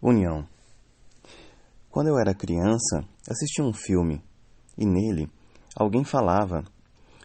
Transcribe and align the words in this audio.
União. 0.00 0.46
Quando 1.90 2.06
eu 2.06 2.18
era 2.20 2.32
criança, 2.32 3.04
assisti 3.28 3.60
um 3.60 3.72
filme 3.72 4.22
e 4.76 4.86
nele 4.86 5.28
alguém 5.74 6.04
falava 6.04 6.62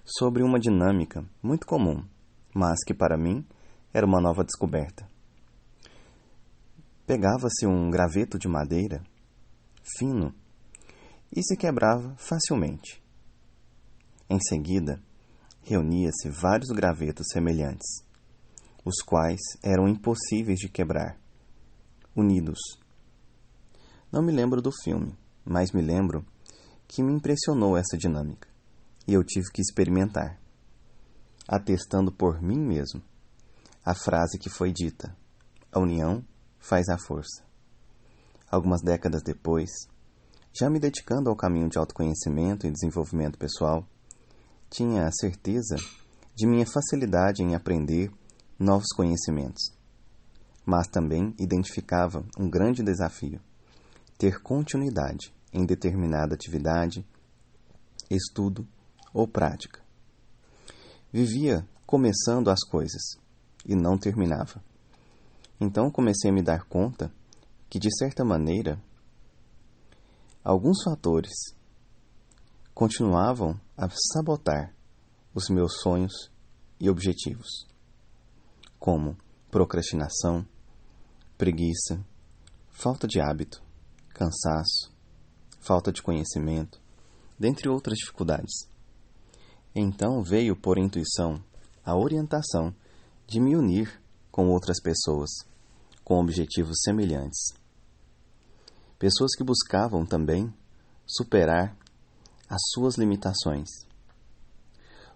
sobre 0.04 0.42
uma 0.42 0.60
dinâmica 0.60 1.24
muito 1.42 1.68
comum, 1.68 2.04
mas 2.52 2.84
que 2.84 2.92
para 2.92 3.16
mim 3.16 3.46
era 3.94 4.08
uma 4.08 4.20
nova 4.20 4.44
descoberta. 4.44 5.08
Pegava-se 7.06 7.68
um 7.68 7.92
graveto 7.92 8.40
de 8.40 8.48
madeira 8.48 9.04
fino 10.00 10.34
e 11.32 11.44
se 11.44 11.56
quebrava 11.56 12.16
facilmente. 12.18 13.04
Em 14.28 14.40
seguida, 14.40 15.00
reunia-se 15.62 16.28
vários 16.28 16.70
gravetos 16.70 17.28
semelhantes, 17.32 18.04
os 18.84 19.00
quais 19.06 19.42
eram 19.62 19.88
impossíveis 19.88 20.58
de 20.58 20.70
quebrar 20.70 21.22
unidos. 22.16 22.60
Não 24.12 24.22
me 24.22 24.32
lembro 24.32 24.62
do 24.62 24.72
filme, 24.84 25.18
mas 25.44 25.72
me 25.72 25.82
lembro 25.82 26.26
que 26.88 27.02
me 27.02 27.14
impressionou 27.14 27.76
essa 27.76 27.98
dinâmica 27.98 28.48
e 29.08 29.14
eu 29.14 29.24
tive 29.24 29.52
que 29.52 29.62
experimentar, 29.62 30.40
atestando 31.48 32.12
por 32.12 32.42
mim 32.42 32.60
mesmo 32.60 33.02
a 33.84 33.94
frase 33.94 34.38
que 34.38 34.50
foi 34.50 34.72
dita: 34.72 35.16
a 35.72 35.80
união 35.80 36.24
faz 36.60 36.88
a 36.90 36.98
força. 36.98 37.44
Algumas 38.50 38.82
décadas 38.82 39.24
depois, 39.24 39.70
já 40.54 40.70
me 40.70 40.80
dedicando 40.80 41.30
ao 41.30 41.36
caminho 41.36 41.68
de 41.68 41.80
autoconhecimento 41.80 42.68
e 42.68 42.72
desenvolvimento 42.72 43.38
pessoal, 43.38 43.86
tinha 44.70 45.08
a 45.08 45.12
certeza 45.12 45.76
de 46.36 46.46
minha 46.46 46.66
facilidade 46.66 47.42
em 47.42 47.56
aprender 47.56 48.12
novos 48.60 48.88
conhecimentos 48.96 49.83
mas 50.66 50.88
também 50.88 51.34
identificava 51.40 52.26
um 52.38 52.50
grande 52.50 52.84
desafio: 52.84 53.40
ter 54.18 54.42
continuidade 54.42 55.34
em 55.52 55.66
determinada 55.66 56.34
atividade, 56.34 57.06
estudo 58.10 58.68
ou 59.14 59.28
prática. 59.28 59.82
Vivia 61.12 61.68
começando 61.86 62.50
as 62.50 62.64
coisas 62.64 63.02
e 63.66 63.76
não 63.76 63.98
terminava. 63.98 64.64
Então 65.60 65.92
comecei 65.92 66.32
a 66.32 66.34
me 66.34 66.42
dar 66.42 66.66
conta 66.66 67.12
que, 67.70 67.80
de 67.80 67.90
certa 67.98 68.26
maneira, 68.26 68.82
alguns 70.44 70.84
fatores 70.84 71.32
continuavam 72.74 73.60
a 73.78 73.88
sabotar 74.14 74.74
os 75.34 75.50
meus 75.50 75.82
sonhos 75.82 76.32
e 76.80 76.90
objetivos, 76.90 77.68
como 78.80 79.16
procrastinação, 79.50 80.46
preguiça, 81.38 82.06
falta 82.70 83.08
de 83.08 83.20
hábito, 83.20 83.62
cansaço, 84.10 84.92
falta 85.60 85.92
de 85.92 86.02
conhecimento, 86.02 86.80
dentre 87.40 87.68
outras 87.68 87.98
dificuldades. 87.98 88.68
Então 89.76 90.22
veio 90.22 90.56
por 90.56 90.78
intuição 90.78 91.44
a 91.84 91.96
orientação 91.96 92.74
de 93.28 93.40
me 93.40 93.56
unir 93.56 94.02
com 94.32 94.50
outras 94.50 94.80
pessoas 94.80 95.30
com 96.04 96.20
objetivos 96.20 96.82
semelhantes. 96.84 97.54
Pessoas 99.00 99.36
que 99.36 99.44
buscavam 99.44 100.06
também 100.06 100.54
superar 101.06 101.76
as 102.48 102.62
suas 102.74 102.96
limitações. 102.96 103.70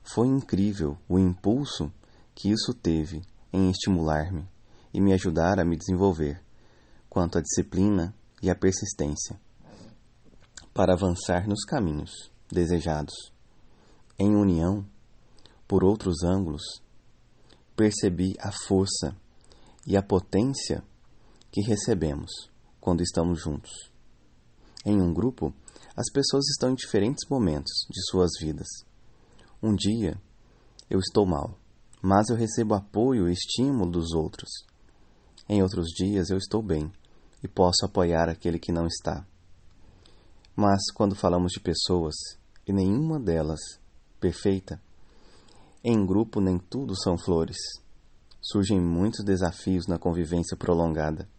Foi 0.04 0.28
incrível 0.28 0.98
o 1.08 1.20
impulso 1.20 1.92
que 2.34 2.50
isso 2.50 2.74
teve 2.74 3.22
em 3.54 3.70
estimular-me 3.70 4.48
e 4.94 5.02
me 5.02 5.14
ajudar 5.14 5.60
a 5.60 5.66
me 5.66 5.78
desenvolver, 5.78 6.42
quanto 7.10 7.38
à 7.38 7.42
disciplina 7.42 8.14
e 8.42 8.50
à 8.50 8.56
persistência, 8.56 9.40
para 10.74 10.94
avançar 10.94 11.48
nos 11.48 11.64
caminhos 11.64 12.12
desejados. 12.52 13.14
Em 14.20 14.36
união, 14.36 14.86
por 15.68 15.84
outros 15.84 16.24
ângulos, 16.24 16.64
percebi 17.76 18.36
a 18.40 18.52
força 18.52 19.16
e 19.86 19.96
a 19.96 20.02
potência 20.02 20.84
que 21.52 21.62
recebemos 21.62 22.32
quando 22.80 23.02
estamos 23.02 23.42
juntos. 23.42 23.72
Em 24.86 25.02
um 25.02 25.14
grupo, 25.14 25.54
as 25.96 26.12
pessoas 26.12 26.46
estão 26.50 26.72
em 26.72 26.76
diferentes 26.76 27.28
momentos 27.30 27.86
de 27.90 28.02
suas 28.10 28.32
vidas. 28.40 28.68
Um 29.62 29.76
dia 29.76 30.20
eu 30.90 31.00
estou 31.00 31.26
mal, 31.26 31.58
mas 32.02 32.30
eu 32.30 32.36
recebo 32.36 32.74
apoio 32.76 33.28
e 33.28 33.34
estímulo 33.34 33.92
dos 33.92 34.14
outros. 34.14 34.50
Em 35.50 35.62
outros 35.62 35.88
dias 35.90 36.30
eu 36.30 36.38
estou 36.38 36.62
bem 36.62 36.92
e 37.44 37.48
posso 37.48 37.86
apoiar 37.86 38.30
aquele 38.30 38.60
que 38.60 38.72
não 38.72 38.86
está. 38.86 39.26
Mas 40.56 40.92
quando 40.94 41.16
falamos 41.16 41.52
de 41.52 41.60
pessoas, 41.60 42.16
e 42.68 42.74
nenhuma 42.74 43.20
delas 43.20 43.60
perfeita, 44.20 44.82
em 45.84 46.06
grupo 46.06 46.42
nem 46.42 46.58
tudo 46.58 46.96
são 46.96 47.18
flores. 47.18 47.58
Surgem 48.42 48.82
muitos 48.82 49.24
desafios 49.24 49.88
na 49.88 49.98
convivência 49.98 50.58
prolongada. 50.58 51.30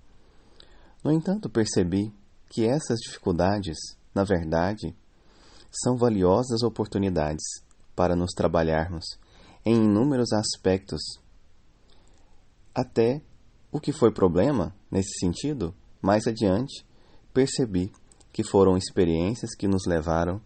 No 1.05 1.13
entanto, 1.13 1.51
percebi 1.51 2.13
que 2.49 2.65
essas 2.65 2.99
dificuldades, 2.99 3.77
na 4.15 4.25
verdade, 4.25 4.97
são 5.71 5.97
valiosas 5.97 6.63
oportunidades 6.63 7.45
para 7.95 8.17
nos 8.17 8.33
trabalharmos 8.33 9.05
em 9.65 9.75
inúmeros 9.75 10.33
aspectos, 10.33 11.03
até 12.75 13.21
o 13.71 13.79
que 13.79 13.93
foi 13.93 14.11
problema, 14.11 14.75
nesse 14.91 15.19
sentido, 15.21 15.75
mais 16.01 16.27
adiante, 16.27 16.85
percebi 17.33 17.93
que 18.33 18.43
foram 18.43 18.77
experiências 18.77 19.55
que 19.55 19.69
nos 19.69 19.87
levaram 19.87 20.41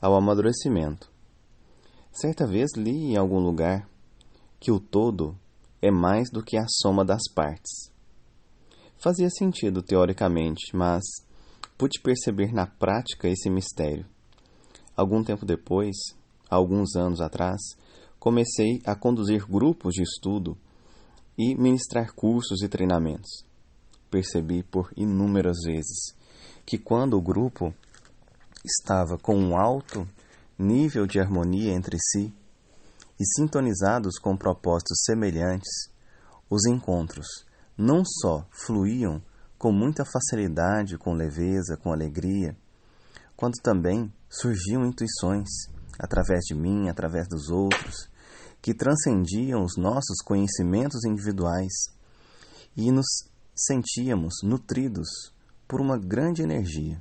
ao 0.00 0.14
amadurecimento. 0.14 1.10
Certa 2.10 2.46
vez 2.46 2.72
li 2.76 3.12
em 3.12 3.16
algum 3.16 3.38
lugar 3.38 3.88
que 4.58 4.72
o 4.72 4.80
todo 4.80 5.38
é 5.80 5.90
mais 5.90 6.30
do 6.30 6.42
que 6.42 6.56
a 6.56 6.64
soma 6.68 7.04
das 7.04 7.22
partes. 7.34 7.92
Fazia 8.96 9.28
sentido 9.28 9.82
teoricamente, 9.82 10.74
mas 10.74 11.02
pude 11.76 12.00
perceber 12.00 12.52
na 12.52 12.66
prática 12.66 13.28
esse 13.28 13.50
mistério. 13.50 14.06
Algum 14.96 15.22
tempo 15.22 15.44
depois, 15.44 15.96
alguns 16.48 16.96
anos 16.96 17.20
atrás, 17.20 17.60
comecei 18.18 18.80
a 18.86 18.94
conduzir 18.94 19.46
grupos 19.46 19.92
de 19.92 20.02
estudo 20.02 20.56
e 21.36 21.54
ministrar 21.54 22.12
cursos 22.12 22.62
e 22.62 22.68
treinamentos. 22.68 23.44
Percebi 24.10 24.62
por 24.62 24.92
inúmeras 24.96 25.58
vezes 25.64 26.14
que 26.64 26.78
quando 26.78 27.14
o 27.14 27.22
grupo 27.22 27.74
estava 28.64 29.18
com 29.18 29.36
um 29.36 29.56
alto 29.56 30.08
nível 30.58 31.06
de 31.06 31.20
harmonia 31.20 31.72
entre 31.72 31.98
si 31.98 32.32
e 33.18 33.24
sintonizados 33.36 34.18
com 34.18 34.36
propósitos 34.36 35.02
semelhantes, 35.04 35.90
os 36.48 36.66
encontros 36.66 37.26
não 37.76 38.04
só 38.04 38.46
fluíam 38.50 39.20
com 39.58 39.72
muita 39.72 40.04
facilidade, 40.04 40.98
com 40.98 41.12
leveza, 41.12 41.76
com 41.76 41.92
alegria, 41.92 42.56
quanto 43.36 43.60
também 43.62 44.12
surgiam 44.28 44.84
intuições 44.84 45.48
através 45.98 46.40
de 46.44 46.54
mim, 46.54 46.88
através 46.88 47.26
dos 47.28 47.48
outros, 47.50 48.08
que 48.64 48.72
transcendiam 48.72 49.62
os 49.62 49.76
nossos 49.76 50.22
conhecimentos 50.24 51.04
individuais 51.04 51.70
e 52.74 52.90
nos 52.90 53.04
sentíamos 53.54 54.36
nutridos 54.42 55.06
por 55.68 55.82
uma 55.82 55.98
grande 55.98 56.40
energia. 56.40 56.98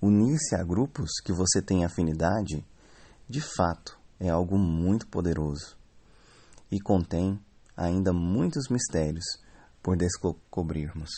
Unir-se 0.00 0.54
a 0.54 0.62
grupos 0.62 1.10
que 1.24 1.32
você 1.32 1.60
tem 1.60 1.84
afinidade, 1.84 2.64
de 3.28 3.40
fato, 3.40 3.98
é 4.20 4.28
algo 4.28 4.56
muito 4.56 5.08
poderoso 5.08 5.76
e 6.70 6.78
contém 6.78 7.40
ainda 7.76 8.12
muitos 8.12 8.68
mistérios 8.68 9.24
por 9.82 9.96
descobrirmos. 9.96 11.10